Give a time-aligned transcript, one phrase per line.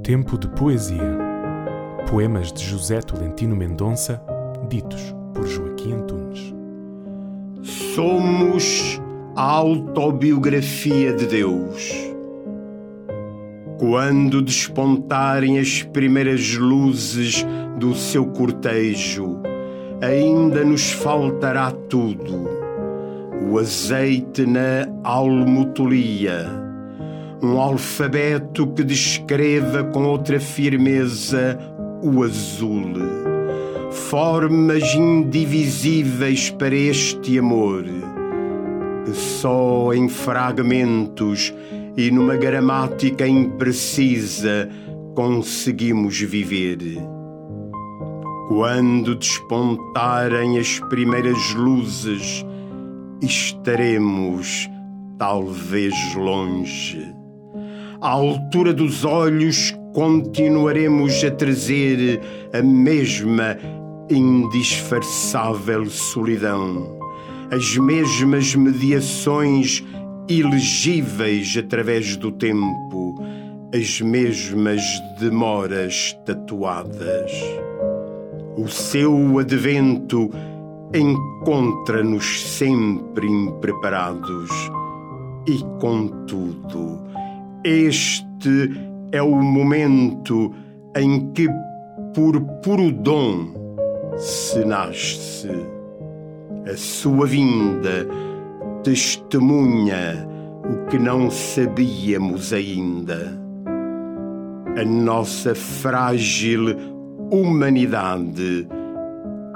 [0.00, 1.18] Tempo de poesia.
[2.08, 4.22] Poemas de José Tolentino Mendonça,
[4.66, 6.54] ditos por Joaquim Antunes.
[7.62, 8.98] Somos
[9.36, 11.92] a autobiografia de Deus.
[13.78, 17.46] Quando despontarem as primeiras luzes
[17.78, 19.42] do seu cortejo,
[20.00, 22.48] ainda nos faltará tudo:
[23.46, 26.71] o azeite na almotolia
[27.42, 31.58] um alfabeto que descreva com outra firmeza
[32.00, 32.94] o azul.
[33.90, 37.84] Formas indivisíveis para este amor,
[39.12, 41.52] só em fragmentos
[41.96, 44.68] e numa gramática imprecisa
[45.14, 46.78] conseguimos viver.
[48.48, 52.46] Quando despontarem as primeiras luzes,
[53.20, 54.70] estaremos
[55.18, 57.21] talvez longe
[58.02, 62.20] à altura dos olhos, continuaremos a trazer
[62.52, 63.56] a mesma
[64.10, 66.98] indisfarçável solidão,
[67.52, 69.84] as mesmas mediações
[70.28, 73.22] ilegíveis através do tempo,
[73.72, 74.82] as mesmas
[75.20, 77.30] demoras tatuadas.
[78.56, 80.28] O seu advento
[80.92, 84.50] encontra-nos sempre impreparados
[85.46, 87.12] e, contudo,
[87.64, 88.70] este
[89.12, 90.54] é o momento
[90.96, 91.48] em que,
[92.14, 93.52] por puro dom,
[94.16, 95.50] se nasce.
[96.70, 98.06] A sua vinda
[98.82, 100.26] testemunha
[100.64, 103.40] o que não sabíamos ainda.
[104.76, 106.76] A nossa frágil
[107.30, 108.66] humanidade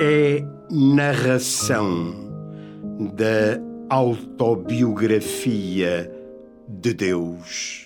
[0.00, 2.14] é narração
[3.14, 6.12] da autobiografia
[6.68, 7.85] de Deus.